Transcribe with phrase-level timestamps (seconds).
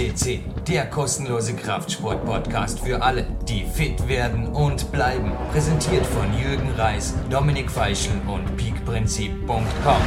[0.00, 5.32] FCC, der kostenlose Kraftsport-Podcast für alle, die fit werden und bleiben.
[5.52, 10.02] Präsentiert von Jürgen Reis, Dominik Feischl und peakprinzip.com.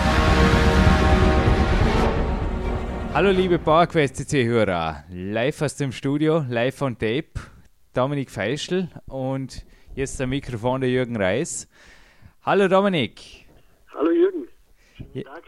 [3.13, 7.33] Hallo liebe PowerQuest CC-Hörer, live aus dem Studio, live on Tape,
[7.93, 9.63] Dominik Feischl und
[9.93, 11.69] jetzt am Mikrofon der Jürgen Reis.
[12.41, 13.45] Hallo Dominik.
[13.93, 14.47] Hallo Jürgen.
[14.97, 15.43] Schönen Tag.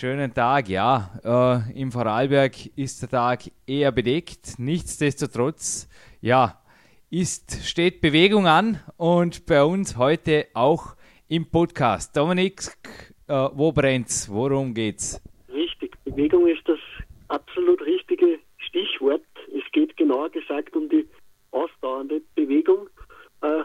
[0.00, 1.10] Schönen Tag, ja.
[1.24, 4.56] Äh, Im Vorarlberg ist der Tag eher bedeckt.
[4.56, 5.88] Nichtsdestotrotz,
[6.20, 6.62] ja,
[7.10, 10.94] ist, steht Bewegung an und bei uns heute auch
[11.26, 12.16] im Podcast.
[12.16, 12.62] Dominik,
[13.26, 14.30] äh, wo brennt's?
[14.30, 15.20] Worum geht's?
[15.52, 16.78] Richtig, Bewegung ist das
[17.26, 19.26] absolut richtige Stichwort.
[19.48, 21.08] Es geht genauer gesagt um die
[21.50, 22.88] ausdauernde Bewegung.
[23.40, 23.64] Äh,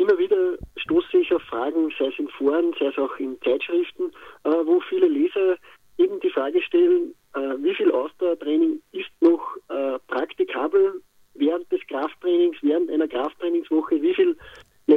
[0.00, 4.10] immer wieder stoße ich auf Fragen, sei es in Foren, sei es auch in Zeitschriften,
[4.44, 5.56] äh, wo viele Leser
[5.98, 11.02] eben die Frage stellen, äh, wie viel Ausdauertraining ist noch äh, praktikabel
[11.34, 14.36] während des Krafttrainings, während einer Krafttrainingswoche, wie viele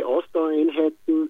[0.06, 1.30] Ausdauereinheiten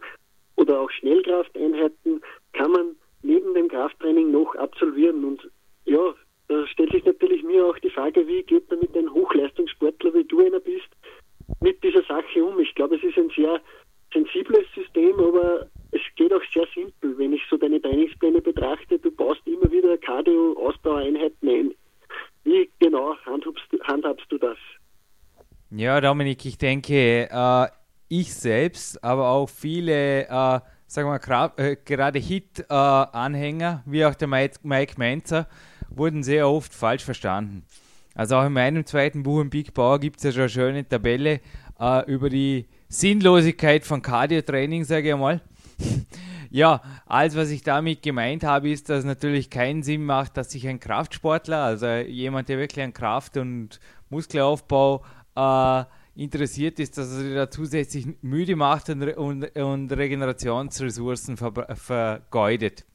[0.55, 2.21] oder auch Schnellkrafteinheiten
[2.53, 5.25] kann man neben dem Krafttraining noch absolvieren.
[5.25, 5.49] Und
[5.85, 6.13] ja,
[6.47, 10.45] da stellt sich natürlich mir auch die Frage, wie geht damit ein Hochleistungssportler, wie du
[10.45, 10.87] einer bist,
[11.61, 12.59] mit dieser Sache um.
[12.59, 13.59] Ich glaube, es ist ein sehr
[14.13, 17.17] sensibles System, aber es geht auch sehr simpel.
[17.17, 21.73] Wenn ich so deine Trainingspläne betrachte, du baust immer wieder Cardio-Ausdauereinheiten ein.
[22.43, 24.57] Wie genau handhabst, handhabst du das?
[25.71, 27.67] Ja, Dominik, ich denke, äh,
[28.09, 34.59] ich selbst, aber auch viele, äh, sagen wir äh, gerade Hit-Anhänger, wie auch der Mike,
[34.63, 34.95] Mike
[35.89, 37.63] wurden sehr oft falsch verstanden.
[38.15, 40.87] Also auch in meinem zweiten Buch im Big Power gibt es ja schon eine schöne
[40.87, 41.39] Tabelle
[41.79, 45.41] äh, über die Sinnlosigkeit von Cardio-Training, sage ich einmal.
[46.51, 50.51] ja, alles, was ich damit gemeint habe, ist, dass es natürlich keinen Sinn macht, dass
[50.51, 55.03] sich ein Kraftsportler, also jemand, der wirklich an Kraft und Muskelaufbau
[55.35, 55.83] äh,
[56.15, 62.85] interessiert ist, dass er da zusätzlich müde macht und, und, und Regenerationsressourcen ver, vergeudet.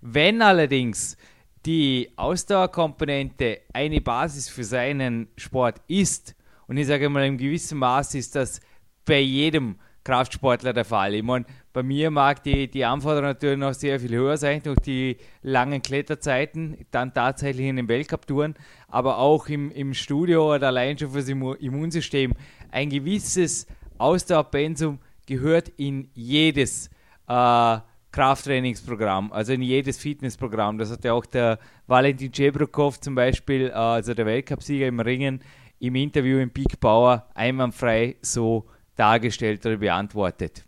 [0.00, 1.16] Wenn allerdings
[1.64, 6.34] die Ausdauerkomponente eine Basis für seinen Sport ist,
[6.68, 8.60] und ich sage mal, in gewissem Maß ist das
[9.04, 11.14] bei jedem Kraftsportler der Fall.
[11.14, 11.44] Ich meine,
[11.76, 15.82] bei mir mag die, die Anforderung natürlich noch sehr viel höher sein durch die langen
[15.82, 18.54] Kletterzeiten, dann tatsächlich in den Weltcup-Touren,
[18.88, 22.32] aber auch im, im Studio oder allein schon fürs Immunsystem.
[22.70, 23.66] Ein gewisses
[23.98, 26.88] Ausdauerpensum gehört in jedes
[27.28, 27.78] äh,
[28.10, 30.78] Krafttrainingsprogramm, also in jedes Fitnessprogramm.
[30.78, 35.42] Das hat ja auch der Valentin Cebrukov zum Beispiel, äh, also der Weltcupsieger im Ringen,
[35.78, 38.64] im Interview im Big Power einwandfrei so
[38.96, 40.65] dargestellt oder beantwortet.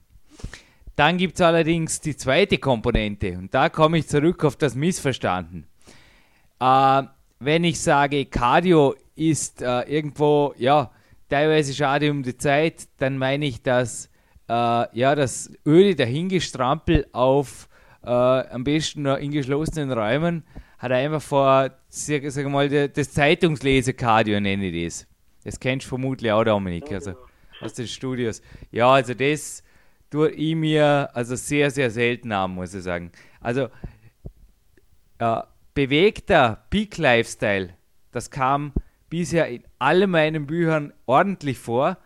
[0.99, 5.65] Dann gibt es allerdings die zweite Komponente und da komme ich zurück auf das Missverstanden.
[6.59, 7.03] Äh,
[7.39, 10.91] wenn ich sage, Cardio ist äh, irgendwo, ja,
[11.29, 14.07] teilweise schade um die Zeit, dann meine ich, dass
[14.49, 17.69] äh, ja, das öde Dahingestrampel auf
[18.03, 20.43] äh, am besten in geschlossenen Räumen
[20.79, 25.07] hat einfach vor, sag, sag mal, das Zeitungslesekardio nenne ich das.
[25.45, 27.13] Das kennst du vermutlich auch, Dominik, also
[27.61, 28.43] aus den Studios.
[28.73, 29.63] Ja, also das
[30.11, 33.13] tue ich mir also sehr, sehr selten an, muss ich sagen.
[33.41, 33.69] Also
[35.19, 35.43] äh,
[35.75, 37.71] bewegter Peak-Lifestyle,
[38.13, 38.73] das kam
[39.09, 41.99] bisher in allen meinen Büchern ordentlich vor.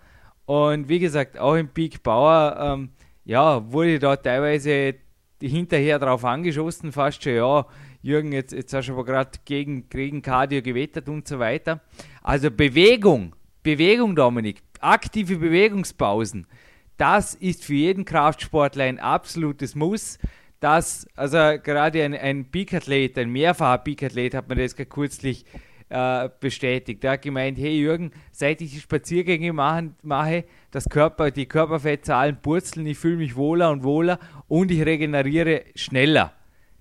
[0.45, 2.91] Und wie gesagt, auch im Peak Bauer, ähm,
[3.25, 4.97] ja, wurde da teilweise
[5.41, 7.67] hinterher drauf angeschossen, fast schon, ja,
[8.03, 11.81] Jürgen, jetzt, jetzt hast du aber gerade gegen, gegen Cardio gewettert und so weiter.
[12.23, 16.47] Also Bewegung, Bewegung, Dominik, aktive Bewegungspausen,
[17.03, 20.21] das ist für jeden Kraftsportler ein absolutes Muss.
[20.61, 25.45] Das, also gerade ein, ein Peak-Athlet, ein mehrfacher Peak-Athlet, hat man das kürzlich
[25.89, 27.03] äh, bestätigt.
[27.03, 32.41] Er hat gemeint, hey Jürgen, seit ich die Spaziergänge machen, mache, das Körper, die Körperfettzahlen
[32.41, 36.33] purzeln, ich fühle mich wohler und wohler und ich regeneriere schneller.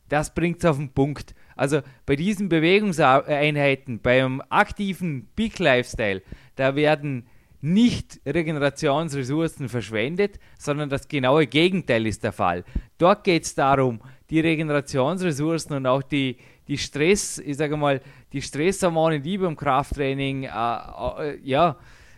[0.08, 1.34] Das bringt es auf den Punkt.
[1.56, 6.22] Also bei diesen Bewegungseinheiten, beim aktiven Peak Lifestyle,
[6.58, 7.26] da werden
[7.62, 12.64] nicht Regenerationsressourcen verschwendet, sondern das genaue Gegenteil ist der Fall.
[12.98, 16.38] Dort geht es darum, die Regenerationsressourcen und auch die,
[16.68, 18.02] die Stress, ich sage mal,
[18.34, 21.78] die Stresshormone, die beim Krafttraining äh, äh, ja,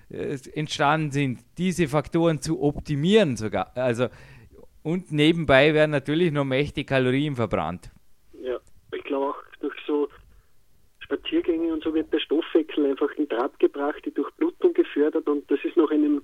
[0.09, 3.71] äh, entstanden sind, diese Faktoren zu optimieren sogar.
[3.75, 4.07] Also,
[4.83, 7.91] und nebenbei werden natürlich noch mächtig Kalorien verbrannt.
[8.33, 8.57] Ja,
[8.93, 9.42] ich glaube auch
[11.13, 15.59] Spaziergänge und so wird der Stoffwechsel einfach in Trab gebracht, die Durchblutung gefördert und das
[15.63, 16.21] ist noch in einem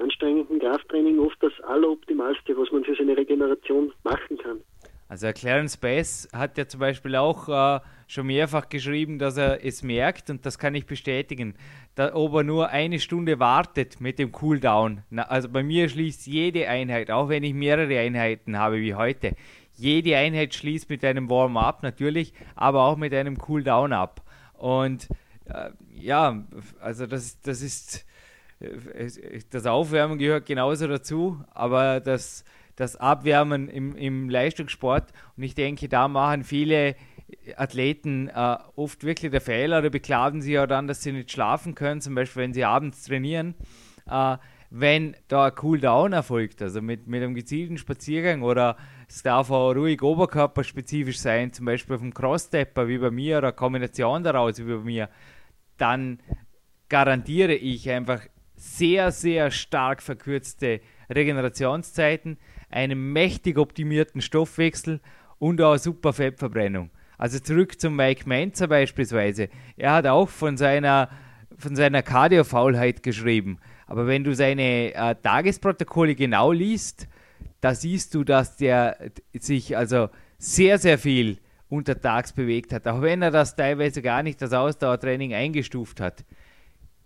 [0.00, 4.60] anstrengenden Krafttraining oft das Alleroptimalste, was man für seine Regeneration machen kann.
[5.08, 9.82] Also Clarence Bass hat ja zum Beispiel auch äh, schon mehrfach geschrieben, dass er es
[9.82, 11.54] merkt und das kann ich bestätigen.
[11.96, 15.02] Da, ob er nur eine Stunde wartet mit dem Cooldown.
[15.10, 19.34] Na, also bei mir schließt jede Einheit, auch wenn ich mehrere Einheiten habe wie heute,
[19.74, 24.22] jede Einheit schließt mit einem Warm-up natürlich, aber auch mit einem Cooldown ab.
[24.60, 25.08] Und
[25.46, 26.44] äh, ja,
[26.80, 28.06] also das, das ist
[28.60, 32.44] äh, das Aufwärmen gehört genauso dazu, aber das
[32.76, 35.12] das Abwärmen im, im Leistungssport.
[35.36, 36.96] Und ich denke, da machen viele
[37.56, 41.74] Athleten äh, oft wirklich der Fehler oder beklagen sich ja dann, dass sie nicht schlafen
[41.74, 43.54] können, zum Beispiel wenn sie abends trainieren.
[44.08, 44.38] Äh,
[44.70, 48.76] wenn da ein Cooldown erfolgt, also mit, mit einem gezielten Spaziergang oder
[49.10, 53.50] es darf auch ruhig oberkörperspezifisch sein, zum Beispiel auf dem Cross-Stepper wie bei mir oder
[53.50, 55.08] Kombination daraus wie bei mir,
[55.78, 56.20] dann
[56.88, 58.20] garantiere ich einfach
[58.54, 60.80] sehr, sehr stark verkürzte
[61.12, 62.38] Regenerationszeiten,
[62.70, 65.00] einen mächtig optimierten Stoffwechsel
[65.38, 66.90] und auch super Fettverbrennung.
[67.18, 69.48] Also zurück zum Mike Menzer beispielsweise.
[69.76, 71.10] Er hat auch von seiner,
[71.58, 73.58] von seiner Kardiofaulheit geschrieben.
[73.88, 77.08] Aber wenn du seine äh, Tagesprotokolle genau liest,
[77.60, 78.96] da siehst du, dass der
[79.38, 80.08] sich also
[80.38, 85.34] sehr, sehr viel untertags bewegt hat, auch wenn er das teilweise gar nicht das Ausdauertraining
[85.34, 86.24] eingestuft hat.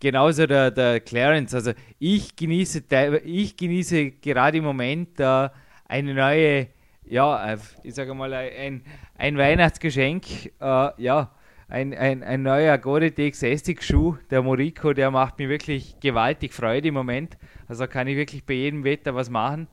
[0.00, 1.54] Genauso der, der Clarence.
[1.54, 2.82] Also ich genieße,
[3.24, 5.48] ich genieße gerade im Moment äh,
[5.86, 6.68] eine neue,
[7.04, 8.82] ja, ich sage mal, ein,
[9.16, 10.24] ein Weihnachtsgeschenk.
[10.60, 11.30] Äh, ja,
[11.68, 16.94] ein, ein, ein neuer Gore-Tex Estig-Schuh, der Moriko, der macht mir wirklich gewaltig Freude im
[16.94, 17.38] Moment.
[17.66, 19.68] Also kann ich wirklich bei jedem Wetter was machen.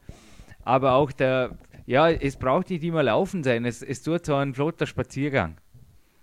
[0.64, 4.54] Aber auch der, ja, es braucht nicht immer laufen sein, es, es tut so ein
[4.54, 5.58] flotter Spaziergang.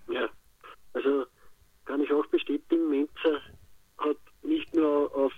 [0.09, 0.29] Ja,
[0.95, 1.25] also
[1.85, 3.41] kann ich auch bestätigen, Menzer
[4.49, 5.33] nicht nur auf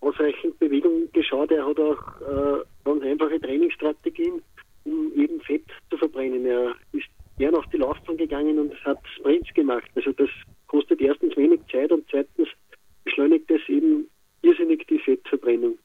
[0.00, 4.42] ausreichend Bewegung geschaut, er hat auch äh, ganz einfache Trainingsstrategien,
[4.84, 6.46] um eben Fett zu verbrennen.
[6.46, 7.06] Er ist
[7.38, 9.90] gern auf die Laufbahn gegangen und hat Sprints gemacht.
[9.94, 10.30] Also das
[10.68, 12.48] kostet erstens wenig Zeit und zweitens
[13.04, 14.08] beschleunigt es eben
[14.42, 15.78] irrsinnig die Fettverbrennung.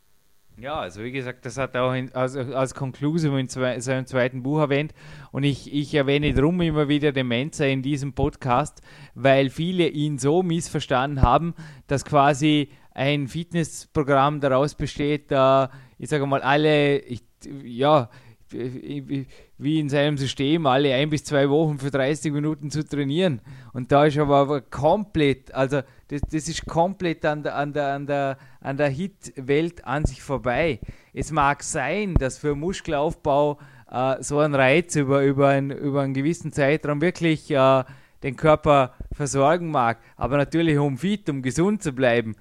[0.58, 4.06] Ja, also wie gesagt, das hat er auch in, als, als Conclusive in zwei, seinem
[4.06, 4.94] zweiten Buch erwähnt.
[5.33, 8.81] Und ich, ich erwähne drum immer wieder den Mensa in diesem Podcast,
[9.13, 11.53] weil viele ihn so missverstanden haben,
[11.88, 17.24] dass quasi ein Fitnessprogramm daraus besteht, da, ich sage mal, alle, ich,
[17.65, 18.09] ja,
[18.51, 23.42] wie in seinem System, alle ein bis zwei Wochen für 30 Minuten zu trainieren.
[23.74, 27.94] Und da ist aber, aber komplett, also das, das ist komplett an der, an der,
[27.94, 30.80] an der, an der Hit-Welt an sich vorbei.
[31.13, 33.57] Es mag sein, dass für Muskelaufbau
[33.89, 37.83] äh, so ein Reiz über, über, ein, über einen gewissen Zeitraum wirklich äh,
[38.24, 42.36] den Körper versorgen mag, aber natürlich um fit, um gesund zu bleiben,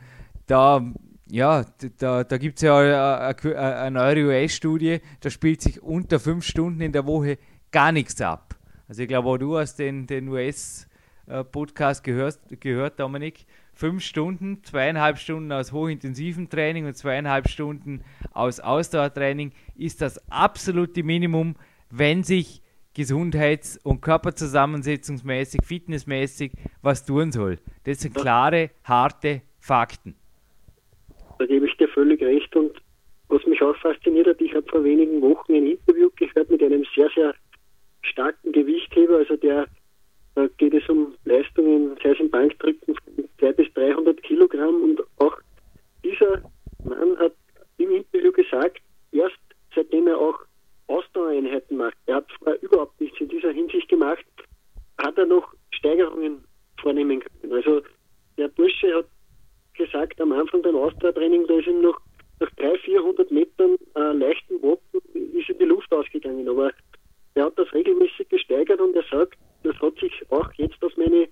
[0.47, 0.83] da
[1.35, 1.65] ja,
[1.99, 6.81] da, da gibt es ja eine, eine neue US-Studie, da spielt sich unter fünf Stunden
[6.81, 7.39] in der Woche
[7.73, 8.55] gar nichts ab.
[8.87, 13.47] Also ich glaube, auch du hast den, den US-Podcast gehört, gehört, Dominik.
[13.73, 21.03] Fünf Stunden, zweieinhalb Stunden aus hochintensivem Training und zweieinhalb Stunden aus Ausdauertraining ist das absolute
[21.03, 21.57] Minimum,
[21.91, 22.63] wenn sich
[22.95, 27.59] gesundheits- und körperzusammensetzungsmäßig, fitnessmäßig was tun soll.
[27.83, 30.15] Das sind klare, harte Fakten.
[31.39, 32.55] Da gebe ich dir völlig recht.
[32.57, 32.77] Und
[33.29, 36.85] was mich auch fasziniert hat, ich habe vor wenigen Wochen ein Interview gehört mit einem
[36.95, 37.35] sehr, sehr
[38.03, 39.19] starken Gewichtheber.
[39.19, 39.67] Also der,
[40.35, 44.83] da geht es um Leistungen, sei es im Bankdrücken von 200 bis 300 Kilogramm.
[44.83, 45.37] Und auch
[46.05, 46.43] dieser
[46.85, 47.35] Mann hat
[47.79, 48.81] im Interview gesagt,
[49.13, 49.39] erst
[49.75, 50.39] seitdem er auch
[50.87, 54.25] Ausdauereinheiten macht, er hat vorher überhaupt nichts in dieser Hinsicht gemacht,
[54.99, 56.45] hat er noch Steigerungen
[56.81, 57.53] vornehmen können.
[57.53, 57.83] Also
[58.37, 59.07] der Bursche hat
[59.75, 62.01] gesagt, am Anfang beim Ausdauertraining, da ist ihm noch
[62.41, 64.81] nach 300, 400 Metern äh, leichten Wochen
[65.15, 66.49] ist in die Luft ausgegangen.
[66.49, 66.73] Aber
[67.35, 71.29] er hat das regelmäßig gesteigert und er sagt, das hat sich auch jetzt auf meine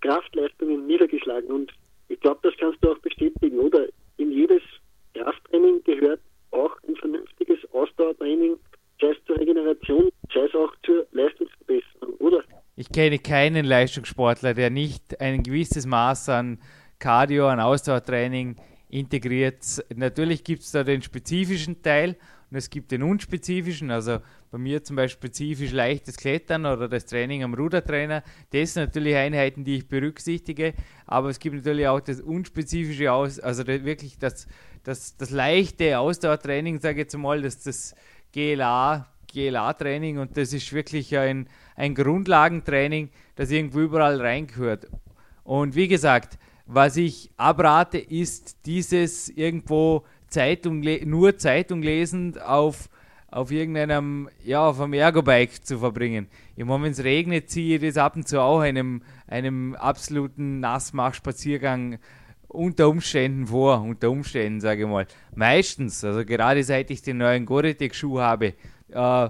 [0.00, 1.50] Kraftleistungen niedergeschlagen.
[1.50, 1.72] Und
[2.08, 3.88] ich glaube, das kannst du auch bestätigen, oder?
[4.16, 4.62] In jedes
[5.14, 8.56] Krafttraining gehört auch ein vernünftiges Ausdauertraining,
[9.00, 12.42] sei es zur Regeneration, sei es auch zur Leistungsverbesserung, oder?
[12.76, 16.58] Ich kenne keinen Leistungssportler, der nicht ein gewisses Maß an
[16.98, 18.56] Cardio, an Ausdauertraining
[18.90, 19.64] integriert.
[19.94, 22.16] Natürlich gibt es da den spezifischen Teil
[22.50, 24.18] und es gibt den unspezifischen, also
[24.50, 28.22] bei mir zum Beispiel spezifisch leichtes Klettern oder das Training am Rudertrainer.
[28.50, 30.74] Das sind natürlich Einheiten, die ich berücksichtige,
[31.06, 34.46] aber es gibt natürlich auch das unspezifische, Aus also wirklich das,
[34.82, 37.94] das, das leichte Ausdauertraining, sage ich jetzt mal, das, das
[38.32, 41.48] GLA, GLA-Training und das ist wirklich ein,
[41.78, 44.88] ein Grundlagentraining, das irgendwo überall reingehört.
[45.44, 52.90] Und wie gesagt, was ich abrate, ist dieses irgendwo Zeitung, nur Zeitung lesend auf
[53.30, 56.28] auf irgendeinem, ja, auf einem Ergobike zu verbringen.
[56.56, 61.98] Meine, wenn es regnet, ziehe ich das ab und zu auch einem, einem absoluten Nassmach-Spaziergang
[62.48, 65.06] unter Umständen vor, unter Umständen, sage ich mal.
[65.34, 68.54] Meistens, also gerade seit ich den neuen Gore-Tex-Schuh habe,
[68.92, 69.28] äh,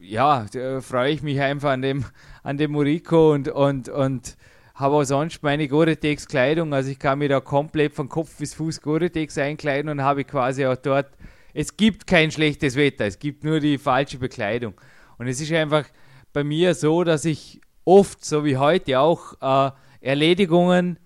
[0.00, 0.46] ja,
[0.80, 2.04] freue ich mich einfach an dem,
[2.42, 4.36] an dem Murico und, und, und
[4.74, 6.72] habe auch sonst meine Gore-Tex-Kleidung.
[6.72, 10.66] Also ich kann mir da komplett von Kopf bis Fuß Gore-Tex einkleiden und habe quasi
[10.66, 11.10] auch dort.
[11.52, 14.74] Es gibt kein schlechtes Wetter, es gibt nur die falsche Bekleidung.
[15.18, 15.84] Und es ist einfach
[16.32, 20.98] bei mir so, dass ich oft, so wie heute auch, äh, Erledigungen,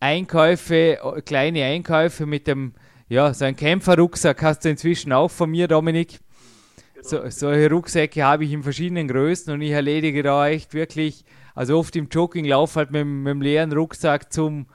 [0.00, 2.72] Einkäufe, kleine Einkäufe mit dem,
[3.08, 6.20] ja, so ein Kämpferrucksack hast du inzwischen auch von mir, Dominik.
[7.02, 11.78] So, solche Rucksäcke habe ich in verschiedenen Größen und ich erledige da echt wirklich also
[11.78, 14.66] oft im Jogging laufe halt mit, mit dem leeren Rucksack zum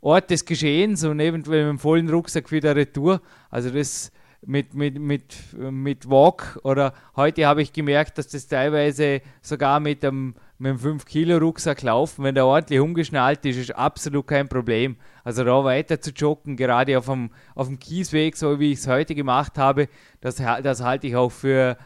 [0.00, 3.20] Ort des Geschehens und eventuell mit dem vollen Rucksack wieder retour.
[3.50, 4.10] Also das
[4.46, 10.04] mit, mit, mit, mit Walk oder heute habe ich gemerkt, dass das teilweise sogar mit
[10.04, 14.96] einem, mit einem 5-Kilo-Rucksack laufen, wenn der ordentlich umgeschnallt ist, ist absolut kein Problem.
[15.24, 18.86] Also da weiter zu joggen, gerade auf dem, auf dem Kiesweg, so wie ich es
[18.86, 19.88] heute gemacht habe,
[20.20, 21.78] das, das halte ich auch für,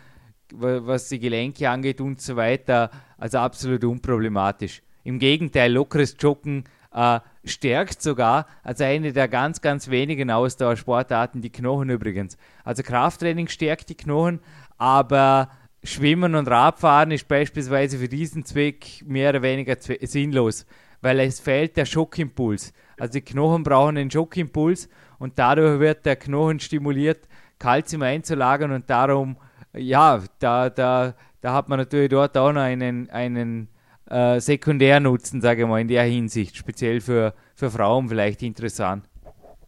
[0.53, 4.83] was die Gelenke angeht und so weiter, also absolut unproblematisch.
[5.05, 11.51] Im Gegenteil, lockeres Joggen äh, stärkt sogar als eine der ganz, ganz wenigen Ausdauersportarten die
[11.51, 12.37] Knochen übrigens.
[12.65, 14.41] Also Krafttraining stärkt die Knochen,
[14.77, 15.51] aber
[15.85, 20.67] Schwimmen und Radfahren ist beispielsweise für diesen Zweck mehr oder weniger sinnlos,
[21.01, 22.73] weil es fehlt der Schockimpuls.
[22.99, 24.89] Also die Knochen brauchen einen Schockimpuls
[25.19, 27.29] und dadurch wird der Knochen stimuliert,
[27.59, 29.37] Kalzium einzulagern und darum
[29.77, 33.69] ja, da, da, da hat man natürlich dort auch noch einen, einen
[34.11, 39.05] äh, Sekundärnutzen, sage ich mal, in der Hinsicht, speziell für, für Frauen vielleicht interessant.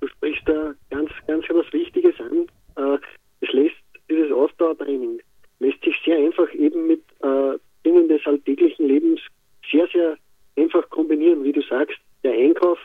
[0.01, 2.47] Du sprichst da ganz, ganz was Wichtiges an.
[2.77, 2.99] Äh,
[3.41, 3.77] es lässt
[4.09, 5.21] dieses Ausdauertraining
[5.61, 9.21] lässt sich sehr einfach eben mit äh, Dingen des alltäglichen Lebens
[9.71, 10.17] sehr, sehr
[10.57, 12.79] einfach kombinieren, wie du sagst, der Einkauf,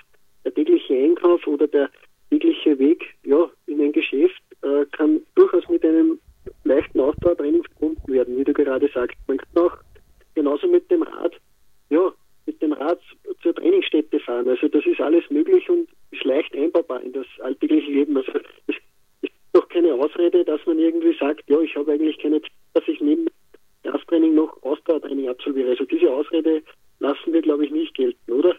[0.44, 1.90] der tägliche Einkauf oder der
[2.30, 6.20] tägliche Weg ja, in ein Geschäft äh, kann durchaus mit einem
[6.64, 9.18] leichten Ausdauertraining verbunden werden, wie du gerade sagst.
[9.28, 9.78] Man kann auch
[10.36, 11.34] genauso mit dem Rad,
[11.90, 12.12] ja,
[12.46, 13.00] mit dem Rad
[13.42, 14.48] zur Trainingsstätte fahren.
[14.48, 18.18] Also das ist alles möglich und ist leicht einbaubar in das alltägliche Leben.
[18.18, 18.32] Also
[18.68, 18.76] es
[19.22, 22.88] ist doch keine Ausrede, dass man irgendwie sagt, ja, ich habe eigentlich keine Zeit, dass
[22.88, 23.28] ich neben
[23.84, 25.70] Krafttraining noch Ausdauertraining absolviere.
[25.72, 26.62] Also diese Ausrede
[27.00, 28.56] lassen wir, glaube ich, nicht gelten, oder?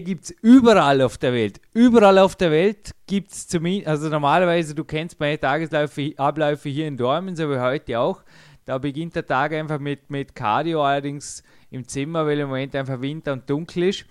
[0.00, 3.86] Bei mir gibt es überall auf der Welt, überall auf der Welt gibt es zumindest,
[3.86, 8.22] also normalerweise, du kennst meine Tagesabläufe hier in Dormen, so wie heute auch.
[8.64, 13.02] Da beginnt der Tag einfach mit, mit Cardio, allerdings im Zimmer, weil im Moment einfach
[13.02, 14.06] Winter und dunkel ist.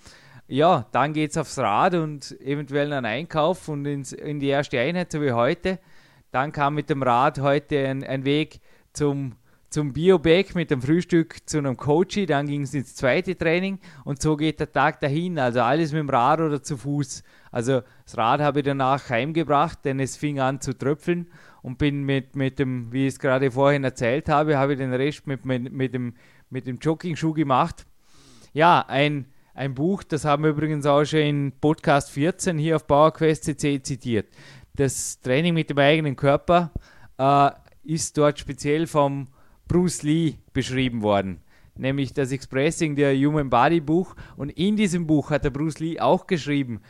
[0.48, 4.80] Ja, dann geht es aufs Rad und eventuell einen Einkauf und ins, in die erste
[4.80, 5.80] Einheit, so wie heute.
[6.32, 8.60] Dann kam mit dem Rad heute ein, ein Weg
[8.94, 9.38] zum
[9.70, 14.22] zum Biobag mit dem Frühstück zu einem Coachy, dann ging es ins zweite Training und
[14.22, 15.38] so geht der Tag dahin.
[15.38, 17.24] Also alles mit dem Rad oder zu Fuß.
[17.52, 21.28] Also das Rad habe ich danach heimgebracht, denn es fing an zu tröpfeln
[21.62, 24.94] und bin mit, mit dem, wie ich es gerade vorhin erzählt habe, habe ich den
[24.94, 26.16] Rest mit, mit, mit dem,
[26.50, 27.86] mit dem Jogging-Schuh gemacht.
[28.54, 32.88] Ja, ein, ein Buch, das haben wir übrigens auch schon in Podcast 14 hier auf
[32.88, 34.28] PowerQuest CC zitiert.
[34.76, 36.72] Das Training mit dem eigenen Körper
[37.18, 37.52] äh,
[37.84, 39.28] ist dort speziell vom
[39.70, 41.42] Bruce Lee beschrieben worden,
[41.76, 44.16] nämlich das Expressing der Human Body Buch.
[44.36, 46.82] Und in diesem Buch hat der Bruce Lee auch geschrieben,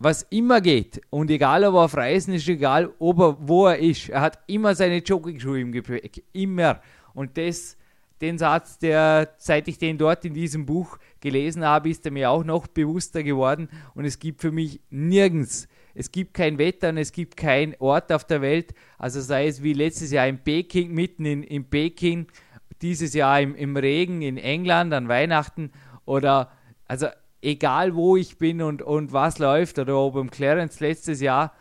[0.00, 3.78] was immer geht und egal ob er auf Reisen ist, egal ob er, wo er
[3.78, 6.80] ist, er hat immer seine Jogging-Schuhe im Gepäck, immer.
[7.14, 7.76] Und das,
[8.20, 12.30] den Satz, der, seit ich den dort in diesem Buch gelesen habe, ist er mir
[12.30, 16.98] auch noch bewusster geworden und es gibt für mich nirgends es gibt kein Wetter und
[16.98, 20.92] es gibt keinen Ort auf der Welt, also sei es wie letztes Jahr in Peking,
[20.92, 22.26] mitten in, in Peking,
[22.82, 25.70] dieses Jahr im, im Regen in England an Weihnachten
[26.04, 26.50] oder
[26.86, 27.06] also
[27.40, 31.54] egal wo ich bin und, und was läuft oder ob im Clarence letztes Jahr,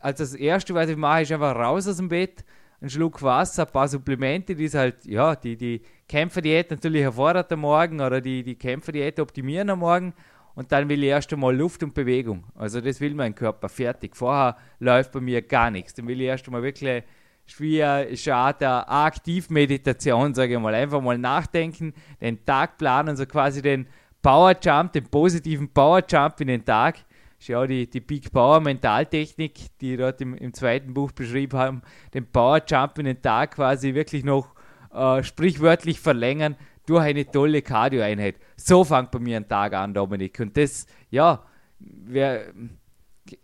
[0.00, 2.44] also das erste, was ich mache, ist einfach raus aus dem Bett,
[2.80, 7.52] einen Schluck Wasser, ein paar Supplemente, die ist halt, ja, die, die Kämpferdiät natürlich erfordert
[7.52, 10.14] am Morgen oder die, die Kämpferdiät optimieren am Morgen
[10.54, 12.44] und dann will ich erst einmal Luft und Bewegung.
[12.54, 14.16] Also das will mein Körper fertig.
[14.16, 15.94] Vorher läuft bei mir gar nichts.
[15.94, 17.02] Dann will ich erst einmal wirklich
[17.46, 20.74] schwer Art der Aktivmeditation, sage ich mal.
[20.74, 23.86] Einfach mal nachdenken, den Tag planen, so quasi den
[24.22, 26.98] Power Jump, den positiven Power Jump in den Tag.
[27.38, 32.26] Schau die, die Big Power Mentaltechnik, die dort im, im zweiten Buch beschrieben haben, den
[32.26, 34.54] Power Jump in den Tag quasi wirklich noch
[34.92, 36.56] äh, sprichwörtlich verlängern
[36.90, 38.36] durch eine tolle Cardio-Einheit.
[38.56, 40.40] So fängt bei mir ein Tag an, Dominik.
[40.40, 41.44] Und das, ja,
[41.78, 42.52] wir,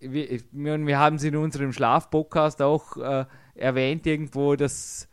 [0.00, 3.24] wir, wir haben es in unserem Schlaf-Podcast auch äh,
[3.54, 5.08] erwähnt irgendwo, dass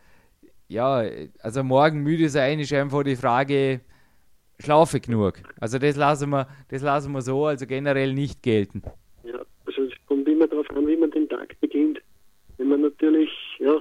[0.67, 1.03] ja,
[1.41, 3.81] also morgen müde sein ist einfach die Frage,
[4.59, 5.35] schlafe genug.
[5.59, 8.81] Also das lassen wir, das lassen wir so, also generell nicht gelten.
[9.23, 12.01] Ja, also es kommt immer darauf an, wie man den Tag beginnt.
[12.57, 13.79] Wenn man natürlich ja,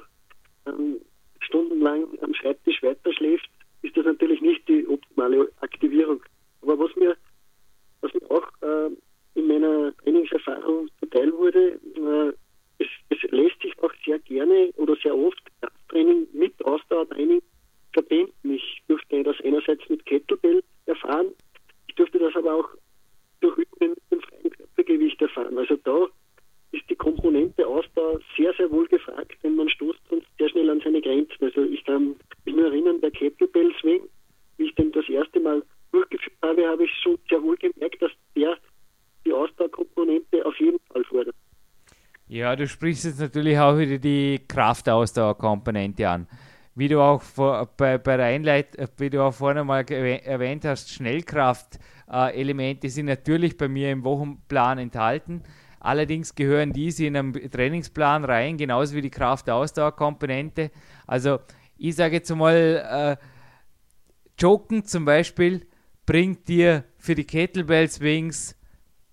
[0.66, 1.00] ähm,
[1.40, 3.48] stundenlang am Schreibtisch weiterschläft,
[4.02, 6.22] das natürlich nicht die optimale Aktivierung.
[6.62, 7.16] Aber was mir,
[8.00, 8.90] was mir auch äh,
[9.34, 12.32] in meiner Trainingserfahrung zuteil wurde, äh,
[12.78, 17.42] es, es, lässt sich auch sehr gerne oder sehr oft Krafttraining mit Ausdauertraining
[17.92, 18.54] verbinden.
[18.54, 21.28] Ich durfte das einerseits mit Kettlebell erfahren,
[21.88, 22.68] ich durfte das aber auch
[23.40, 25.58] durch Übungen mit dem freien Körpergewicht erfahren.
[25.58, 26.06] Also da
[26.72, 30.80] ist die Komponente Ausdauer sehr, sehr wohl gefragt, denn man stoßt sonst sehr schnell an
[30.82, 31.36] seine Grenzen.
[31.44, 34.02] Also ich kann mich nur erinnern, der Kettlebell Swing,
[34.56, 38.12] wie ich den das erste Mal durchgeführt habe, habe ich schon sehr wohl gemerkt, dass
[38.34, 38.56] der
[39.26, 41.36] die Ausdauerkomponente auf jeden Fall fordert.
[42.56, 46.26] Du sprichst jetzt natürlich auch wieder die Kraftausdauerkomponente an.
[46.74, 50.90] Wie du auch vor, bei, bei der Einleit, wie du auch vorne mal erwähnt hast,
[50.90, 55.42] Schnellkraft-Elemente äh, sind natürlich bei mir im Wochenplan enthalten.
[55.80, 60.70] Allerdings gehören diese in einem Trainingsplan rein, genauso wie die Kraftausdauerkomponente.
[61.06, 61.40] Also
[61.76, 63.26] ich sage jetzt mal, äh,
[64.38, 65.66] Joggen zum Beispiel
[66.06, 68.56] bringt dir für die Kettlebell Swings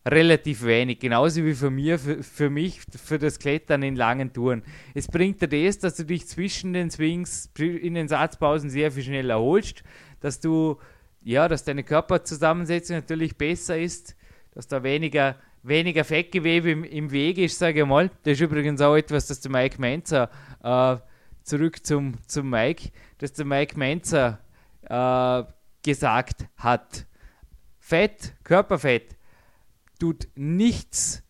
[0.08, 4.63] relativ wenig, genauso wie für, mir, für, für mich, für das Klettern in langen Touren.
[4.94, 9.03] Es bringt dir das, dass du dich zwischen den Swings, in den Satzpausen sehr viel
[9.03, 9.84] schneller erholst,
[10.22, 10.77] dass du,
[11.22, 14.15] ja, dass deine Körperzusammensetzung natürlich besser ist,
[14.51, 18.10] dass da weniger, weniger Fettgewebe im, im Weg ist, sage ich mal.
[18.24, 20.29] Das ist übrigens auch etwas, das der Mike Menzer,
[20.63, 20.98] äh,
[21.44, 24.39] zurück zum, zum Mike, dass der Mike Menzer
[24.84, 25.44] äh,
[25.84, 27.06] gesagt hat.
[27.79, 29.15] Fett, Körperfett,
[30.00, 31.24] tut nichts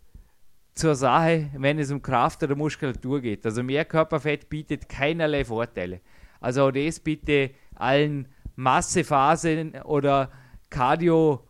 [0.74, 3.46] zur Sache, wenn es um Kraft oder Muskulatur geht.
[3.46, 6.00] Also mehr Körperfett bietet keinerlei Vorteile.
[6.40, 10.32] Also auch das bitte allen Massephasen oder
[10.70, 11.46] Cardio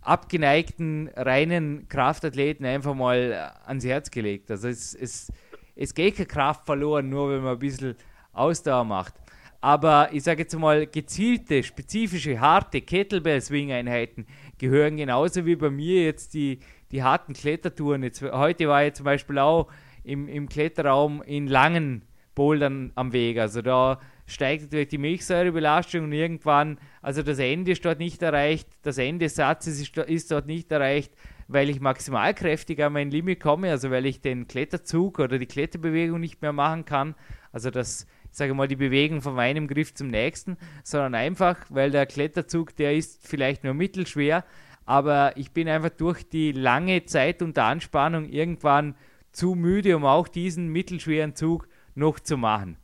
[0.00, 4.50] abgeneigten reinen Kraftathleten einfach mal ans Herz gelegt.
[4.50, 5.32] Also es, es,
[5.76, 7.94] es geht keine Kraft verloren, nur wenn man ein bisschen
[8.32, 9.14] Ausdauer macht.
[9.60, 14.26] Aber ich sage jetzt mal, gezielte, spezifische, harte Kettlebell-Swing-Einheiten
[14.62, 16.60] gehören genauso wie bei mir jetzt die,
[16.92, 18.04] die harten Klettertouren.
[18.04, 19.66] Jetzt, heute war ich zum Beispiel auch
[20.04, 22.02] im, im Kletterraum in langen
[22.36, 23.38] Bouldern am Weg.
[23.38, 28.68] Also da steigt natürlich die Milchsäurebelastung und irgendwann, also das Ende ist dort nicht erreicht,
[28.82, 31.12] das Ende des Satzes ist, ist dort nicht erreicht,
[31.48, 36.20] weil ich maximalkräftig an mein Limit komme, also weil ich den Kletterzug oder die Kletterbewegung
[36.20, 37.16] nicht mehr machen kann.
[37.50, 42.06] Also das sage mal, die Bewegung von einem Griff zum nächsten, sondern einfach, weil der
[42.06, 44.44] Kletterzug, der ist vielleicht nur mittelschwer,
[44.84, 48.96] aber ich bin einfach durch die lange Zeit unter Anspannung irgendwann
[49.30, 52.76] zu müde, um auch diesen mittelschweren Zug noch zu machen.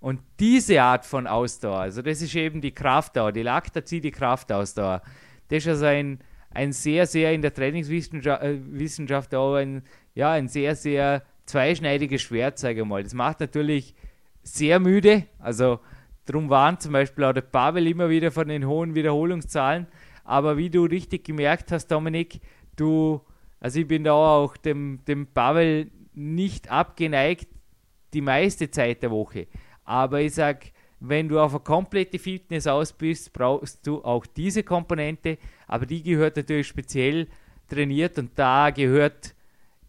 [0.00, 5.02] Und diese Art von Ausdauer, also das ist eben die Kraftdauer, die Laktazid, die Kraftausdauer,
[5.48, 9.82] das ist also ein, ein sehr, sehr in der Trainingswissenschaft äh, auch ein,
[10.14, 13.02] ja, ein sehr, sehr zweischneidiges Schwert, sage ich mal.
[13.02, 13.94] Das macht natürlich
[14.42, 15.26] sehr müde.
[15.38, 15.80] Also
[16.24, 19.86] darum waren zum Beispiel auch der Pavel immer wieder von den hohen Wiederholungszahlen.
[20.24, 22.40] Aber wie du richtig gemerkt hast, Dominik,
[22.76, 23.20] du,
[23.58, 27.48] also ich bin da auch dem, dem Pavel nicht abgeneigt
[28.12, 29.46] die meiste Zeit der Woche.
[29.84, 30.68] Aber ich sage,
[31.00, 35.38] wenn du auf eine komplette Fitness aus bist, brauchst du auch diese Komponente.
[35.66, 37.28] Aber die gehört natürlich speziell
[37.68, 39.34] trainiert und da gehört,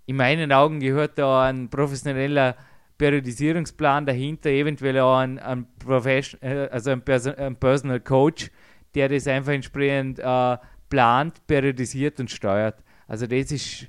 [0.05, 2.55] in meinen Augen gehört da ein professioneller
[3.01, 8.51] Periodisierungsplan dahinter, eventuell auch ein, ein, Profession, äh, also ein, Person, ein, Personal Coach,
[8.93, 12.83] der das einfach entsprechend äh, plant, periodisiert und steuert.
[13.07, 13.87] Also das ist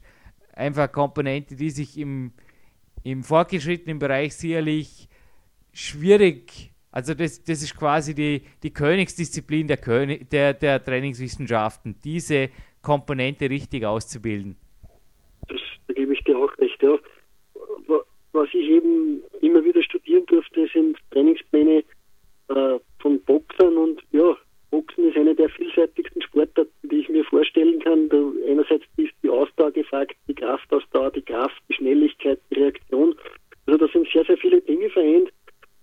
[0.54, 2.32] einfach eine Komponente, die sich im,
[3.02, 5.10] im fortgeschrittenen Bereich sicherlich
[5.74, 12.48] schwierig, also das, das ist quasi die, die Königsdisziplin der, König, der, der Trainingswissenschaften, diese
[12.80, 14.56] Komponente richtig auszubilden.
[15.48, 16.71] Das, da gebe ich dir auch recht.
[18.32, 21.84] Was ich eben immer wieder studieren durfte, sind Trainingspläne
[22.48, 24.34] äh, von Boxern und ja,
[24.70, 28.08] Boxen ist eine der vielseitigsten Sportarten, die ich mir vorstellen kann.
[28.08, 28.16] Da
[28.48, 33.14] einerseits ist die Ausdauer gefragt, die Kraftausdauer, die Kraft, die Schnelligkeit, die Reaktion.
[33.66, 35.30] Also da sind sehr, sehr viele Dinge vereint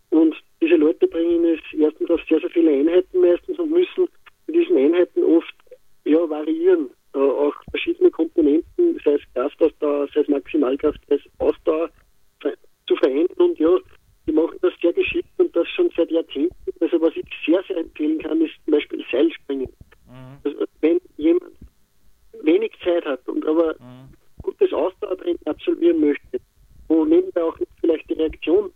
[0.09, 4.07] und diese Leute bringen es erstens auf sehr, sehr viele Einheiten meistens und müssen
[4.47, 5.53] mit diesen Einheiten oft
[6.05, 6.89] ja, variieren.
[7.13, 11.91] Äh, auch verschiedene Komponenten, sei es Kraftausdauer, sei es Maximalkraft, sei es Ausdauer,
[12.89, 13.37] zu verändern.
[13.37, 13.77] Und ja,
[14.27, 16.55] die machen das sehr geschickt und das schon seit Jahrzehnten.
[16.81, 19.69] Also was ich sehr, sehr empfehlen kann, ist zum Beispiel Seilspringen.
[20.07, 20.37] Mhm.
[20.43, 21.51] Also wenn jemand
[22.43, 24.13] wenig Zeit hat und aber mhm.
[24.41, 26.39] gutes Ausdauertraining absolvieren möchte,
[26.87, 28.71] wo nebenbei auch vielleicht die Reaktion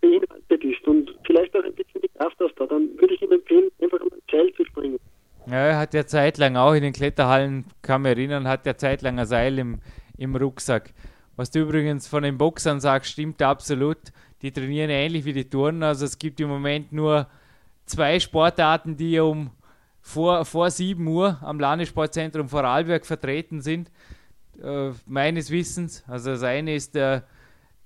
[0.00, 3.32] beinhaltet ist und vielleicht auch ein bisschen die Kraft aus da, dann würde ich ihm
[3.32, 4.98] empfehlen, einfach ein Seil zu springen.
[5.46, 9.18] Ja, er hat ja zeitlang auch in den Kletterhallen, kann mich erinnern, hat ja zeitlang
[9.18, 9.80] ein Seil im,
[10.18, 10.92] im Rucksack.
[11.36, 13.98] Was du übrigens von den Boxern sagst, stimmt absolut.
[14.46, 15.82] Die trainieren ähnlich wie die Turnen.
[15.82, 17.26] Also es gibt im Moment nur
[17.84, 19.50] zwei Sportarten, die um
[20.00, 23.90] vor, vor 7 Uhr am Landessportzentrum Vorarlberg vertreten sind.
[24.62, 26.04] Äh, meines Wissens.
[26.06, 27.24] Also das eine ist der,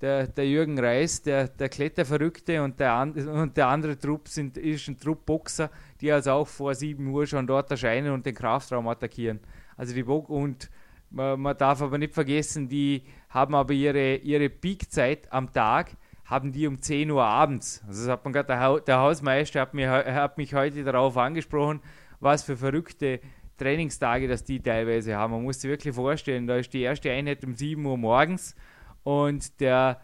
[0.03, 4.87] der, der Jürgen Reis, der, der Kletterverrückte und der, und der andere Trupp sind, ist
[4.87, 5.71] ein Trupp Boxer,
[6.03, 9.41] die also auch vor 7 Uhr schon dort erscheinen und den Kraftraum attackieren.
[9.79, 10.69] Also die Bo und
[11.09, 15.93] man, man, darf aber nicht vergessen, die haben aber ihre, ihre Peakzeit am Tag,
[16.31, 17.83] haben die um 10 Uhr abends.
[17.87, 21.81] Also das hat man gerade, der, der Hausmeister hat, mir, hat mich heute darauf angesprochen,
[22.21, 23.21] was für verrückte
[23.59, 25.33] Trainingstage das die teilweise haben.
[25.33, 28.55] Man muss sich wirklich vorstellen, da ist die erste Einheit um 7 Uhr morgens
[29.03, 30.01] und der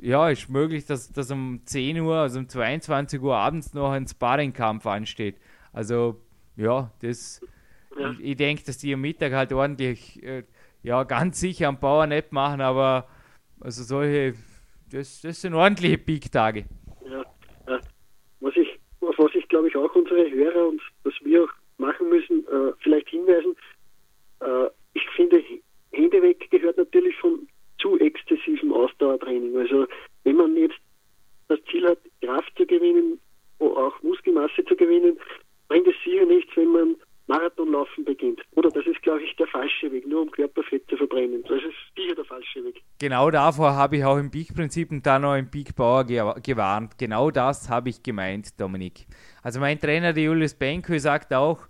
[0.00, 4.06] ja, ist möglich, dass, dass um 10 Uhr, also um 22 Uhr abends noch ein
[4.06, 5.38] Sparringkampf ansteht.
[5.72, 6.20] Also,
[6.56, 7.40] ja, das,
[7.98, 8.12] ja.
[8.12, 10.44] ich, ich denke, dass die am Mittag halt ordentlich, äh,
[10.82, 13.08] ja, ganz sicher am nicht machen, aber
[13.60, 14.34] also solche,
[14.92, 16.64] das, das sind ordentliche Peak-Tage.
[17.08, 17.24] Ja,
[17.68, 17.80] ja.
[18.40, 18.68] Was ich,
[19.00, 22.72] auf was ich glaube ich auch unsere Hörer und was wir auch machen müssen, äh,
[22.80, 23.56] vielleicht hinweisen,
[24.40, 25.42] äh, ich finde,
[25.92, 27.48] Hände weg gehört natürlich von
[27.78, 29.56] zu exzessivem Ausdauertraining.
[29.56, 29.86] Also
[30.24, 30.78] wenn man jetzt
[31.48, 33.18] das Ziel hat, Kraft zu gewinnen,
[33.60, 35.18] auch Muskelmasse zu gewinnen,
[35.68, 36.96] bringt es sicher nichts, wenn man
[37.28, 38.40] Marathonlaufen beginnt.
[38.52, 41.42] Oder das ist, glaube ich, der falsche Weg, nur um Körperfett zu verbrennen.
[41.42, 42.82] Das ist sicher der falsche Weg.
[42.98, 46.98] Genau davor habe ich auch im Peak-Prinzip und dann noch im Peak Power gewarnt.
[46.98, 49.06] Genau das habe ich gemeint, Dominik.
[49.42, 51.68] Also mein Trainer, der Julius Benko, sagt auch,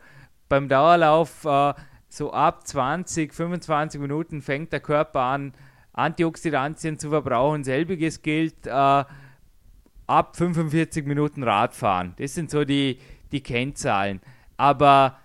[0.49, 1.75] beim Dauerlauf äh,
[2.09, 5.53] so ab 20, 25 Minuten fängt der Körper an,
[5.93, 7.65] Antioxidantien zu verbrauchen.
[7.65, 8.71] Selbiges gilt äh,
[10.07, 12.15] ab 45 Minuten Radfahren.
[12.19, 12.99] Das sind so die,
[13.33, 14.21] die Kennzahlen.
[14.57, 15.19] Aber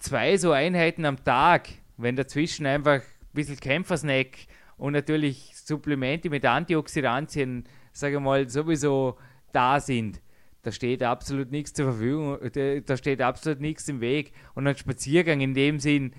[0.00, 4.36] zwei so Einheiten am Tag, wenn dazwischen einfach ein bisschen Kämpfersnack
[4.76, 9.16] und natürlich Supplemente mit Antioxidantien, sage ich mal, sowieso
[9.52, 10.20] da sind,
[10.62, 12.38] da steht absolut nichts zur Verfügung,
[12.84, 14.32] da steht absolut nichts im Weg.
[14.54, 16.12] Und ein Spaziergang in dem Sinn,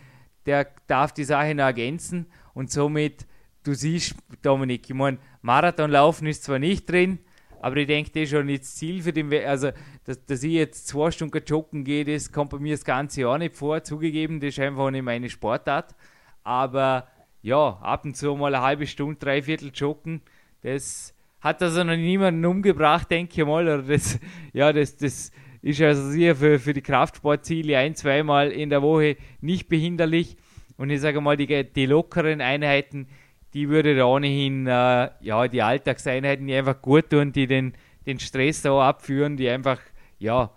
[0.45, 3.27] der darf die Sache noch ergänzen und somit
[3.63, 7.19] du siehst, Dominik, ich meine, Marathonlaufen ist zwar nicht drin,
[7.61, 9.71] aber ich denke, das ist schon nicht das Ziel für den We Also,
[10.05, 13.37] dass, dass ich jetzt zwei Stunden joggen gehe, das kommt bei mir das ganze Jahr
[13.37, 13.83] nicht vor.
[13.83, 15.95] Zugegeben, das ist einfach nicht meine Sportart.
[16.43, 17.07] Aber
[17.41, 20.21] ja, ab und zu mal eine halbe Stunde, dreiviertel joggen,
[20.61, 23.63] das hat also noch niemanden umgebracht, denke ich mal.
[23.63, 24.19] Oder das,
[24.53, 29.17] ja, das, das ist also sicher für, für die Kraftsportziele ein, zweimal in der Woche
[29.39, 30.37] nicht behinderlich.
[30.77, 33.07] Und ich sage mal, die, die lockeren Einheiten,
[33.53, 37.73] die würde da ohnehin, äh, ja, die Alltagseinheiten, die einfach gut tun, die den,
[38.05, 39.79] den Stress auch abführen, die einfach,
[40.19, 40.51] ja,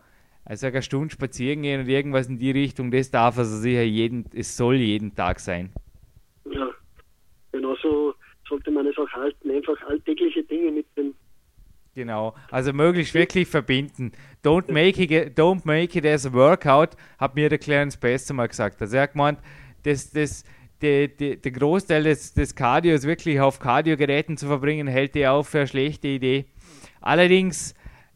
[0.44, 4.26] also eine Stunde spazieren gehen und irgendwas in die Richtung, das darf also sicher jeden,
[4.34, 5.70] es soll jeden Tag sein.
[6.44, 6.70] Ja,
[7.50, 8.14] genauso
[8.48, 11.14] sollte man es auch halten, einfach alltägliche Dinge mit dem
[11.94, 14.10] Genau, also möglichst wirklich verbinden.
[14.44, 18.48] Don't make it, don't make it as a workout, hat mir der Clarence Besser mal
[18.48, 18.82] gesagt.
[18.82, 19.38] Also er hat gemeint,
[19.84, 20.44] das, das,
[20.82, 25.66] der Großteil des, des Cardios wirklich auf Cardiogeräten zu verbringen, hält er auch für eine
[25.66, 26.46] schlechte Idee.
[27.00, 27.74] Allerdings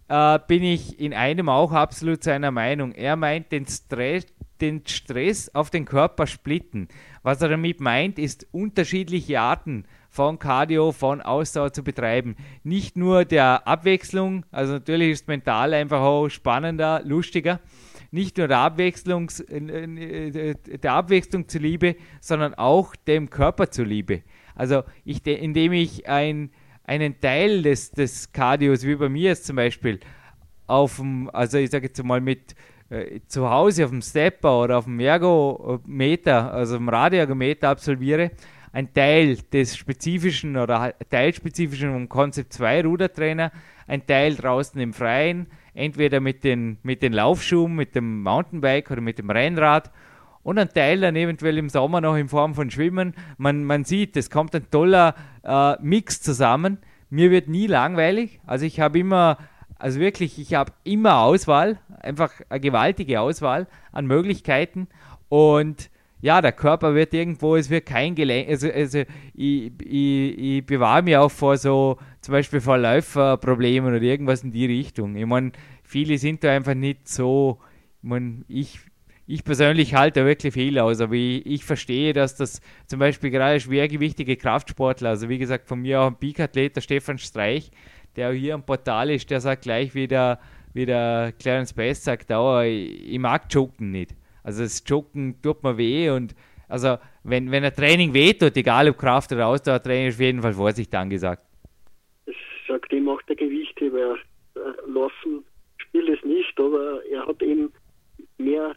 [0.08, 2.92] äh, bin ich in einem auch absolut seiner Meinung.
[2.92, 4.26] Er meint den Stress,
[4.60, 6.88] den Stress auf den Körper splitten.
[7.22, 12.36] Was er damit meint, ist unterschiedliche Arten von Cardio, von Ausdauer zu betreiben.
[12.64, 17.60] Nicht nur der Abwechslung, also natürlich ist mental einfach auch spannender, lustiger,
[18.10, 24.22] nicht nur der, Abwechslungs, äh, äh, der Abwechslung zuliebe, sondern auch dem Körper zuliebe.
[24.54, 26.50] Also ich, indem ich ein,
[26.84, 30.00] einen Teil des, des Cardios, wie bei mir jetzt zum Beispiel,
[30.66, 32.54] auf dem, also ich sage jetzt mal mit
[32.90, 38.30] äh, zu Hause auf dem Stepper oder auf dem Ergometer, also dem Radioergometer absolviere,
[38.72, 43.52] ein Teil des spezifischen oder teilspezifischen vom Concept 2 Rudertrainer,
[43.86, 45.46] ein Teil draußen im Freien,
[45.78, 49.90] entweder mit den, mit den Laufschuhen, mit dem Mountainbike oder mit dem Rennrad
[50.42, 53.14] und ein Teil dann eventuell im Sommer noch in Form von Schwimmen.
[53.36, 55.14] Man, man sieht, es kommt ein toller
[55.44, 56.78] äh, Mix zusammen.
[57.10, 58.40] Mir wird nie langweilig.
[58.46, 59.38] Also ich habe immer,
[59.78, 64.88] also wirklich, ich habe immer Auswahl, einfach eine gewaltige Auswahl an Möglichkeiten
[65.28, 70.66] und ja, der Körper wird irgendwo, es wird kein Gelenk, also, also ich, ich, ich
[70.66, 75.16] bewahre mich auch vor so, zum Beispiel vor Läuferproblemen oder irgendwas in die Richtung.
[75.16, 77.58] Ich meine, viele sind da einfach nicht so,
[78.02, 78.80] ich meine, ich,
[79.26, 83.30] ich persönlich halte da wirklich viel aus, aber ich, ich verstehe, dass das zum Beispiel
[83.30, 87.70] gerade schwergewichtige Kraftsportler, also wie gesagt, von mir auch ein Peak-Athlet, der Stefan Streich,
[88.14, 90.38] der hier am Portal ist, der sagt gleich wieder,
[90.74, 94.14] wie der Clarence Bass sagt, ich, ich mag Joken nicht.
[94.42, 96.34] Also das Joken tut mir weh und
[96.68, 100.52] also wenn, wenn ein Training wehtut, egal ob Kraft oder Ausdauertraining, ist auf jeden Fall
[100.52, 101.47] Vorsicht angesagt.
[102.68, 104.16] Sagt ihm auch der Gewichtheber.
[104.54, 105.44] Äh, Laufen
[105.78, 107.72] spielt es nicht, aber er hat eben
[108.36, 108.76] mehr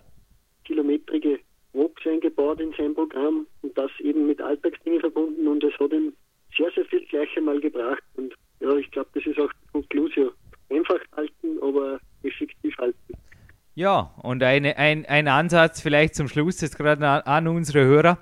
[0.65, 1.39] kilometrige
[1.73, 6.13] Walks eingebaut in sein Programm und das eben mit Alltagsdingen verbunden und es hat ihm
[6.57, 10.31] sehr, sehr viel gleich einmal gebracht und ja, ich glaube, das ist auch die Konklusion.
[10.69, 13.13] Einfach halten, aber effektiv halten.
[13.73, 18.19] Ja, und eine, ein, ein Ansatz vielleicht zum Schluss jetzt gerade an unsere Hörer.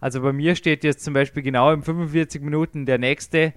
[0.00, 3.52] Also bei mir steht jetzt zum Beispiel genau in 45 Minuten der nächste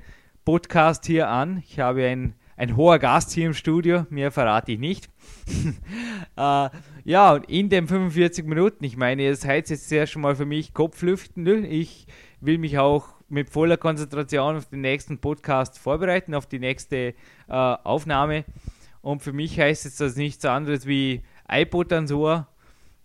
[0.45, 1.63] Podcast hier an.
[1.65, 5.09] Ich habe ein, ein hoher Gast hier im Studio, mehr verrate ich nicht.
[6.37, 6.69] äh,
[7.05, 10.45] ja, und in den 45 Minuten, ich meine, es heißt jetzt sehr schon mal für
[10.45, 11.65] mich Kopflüften.
[11.65, 12.07] Ich
[12.41, 17.13] will mich auch mit voller Konzentration auf den nächsten Podcast vorbereiten, auf die nächste äh,
[17.47, 18.45] Aufnahme.
[19.01, 22.47] Und für mich heißt es das nichts anderes wie iPod-Ansor.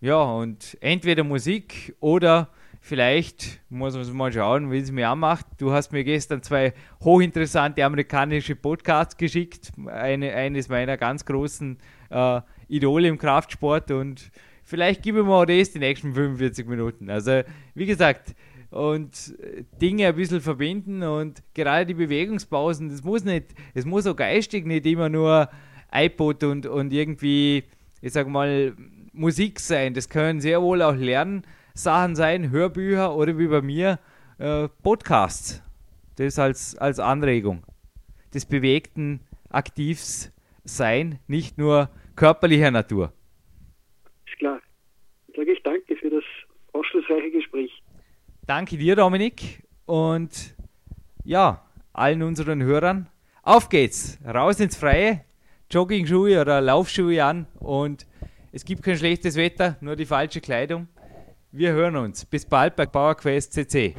[0.01, 2.51] Ja, und entweder Musik oder
[2.89, 5.47] vielleicht, muss man mal schauen, wie es mir anmacht.
[5.59, 6.73] Du hast mir gestern zwei
[7.05, 9.71] hochinteressante amerikanische Podcasts geschickt.
[9.87, 11.79] Eine, eines meiner ganz großen
[12.11, 14.31] äh, Idole im Kraftsport und
[14.65, 17.11] vielleicht gebe ich mir auch das die nächsten 45 Minuten.
[17.11, 17.43] Also,
[17.75, 18.35] wie gesagt,
[18.71, 19.35] und
[19.81, 24.67] Dinge ein bisschen verbinden und gerade die Bewegungspausen, das muss nicht, es muss auch geistig
[24.67, 25.49] nicht immer nur
[25.91, 27.65] iPod und, und irgendwie
[28.01, 28.75] ich sag mal,
[29.13, 29.95] Musik sein.
[29.95, 30.95] Das können sehr wohl auch
[31.79, 34.01] Lernsachen sein, Hörbücher oder wie bei mir
[34.39, 35.63] äh, Podcasts.
[36.17, 37.63] Das als, als Anregung
[38.35, 40.33] des bewegten Aktivs
[40.65, 43.13] sein, nicht nur körperlicher Natur.
[44.27, 44.61] Ist klar.
[45.29, 46.25] Ich sage ich danke für das
[46.73, 47.71] aufschlussreiche Gespräch.
[48.45, 49.63] Danke dir, Dominik.
[49.87, 50.57] Und
[51.23, 53.09] ja, allen unseren Hörern,
[53.45, 55.25] auf geht's, raus ins Freie,
[55.71, 58.05] Jogging-Schuhe oder Laufschuhe an und
[58.51, 60.89] es gibt kein schlechtes Wetter, nur die falsche Kleidung.
[61.51, 62.27] Wir hören uns.
[62.27, 63.95] Bis bald bei PowerQuest CC.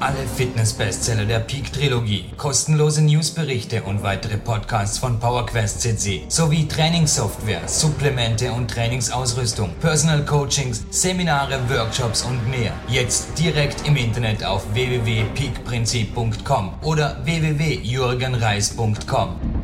[0.00, 8.50] Alle Fitness-Bestseller der Peak-Trilogie, kostenlose Newsberichte und weitere Podcasts von PowerQuest CC sowie Trainingssoftware, Supplemente
[8.50, 12.72] und Trainingsausrüstung, Personal Coachings, Seminare, Workshops und mehr.
[12.88, 19.61] Jetzt direkt im Internet auf www.peakprinzip.com oder www.jürgenreis.com.